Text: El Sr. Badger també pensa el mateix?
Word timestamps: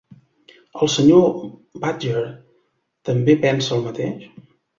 El 0.85 0.89
Sr. 0.93 1.49
Badger 1.83 2.25
també 3.11 3.37
pensa 3.45 3.79
el 3.79 3.87
mateix? 3.91 4.27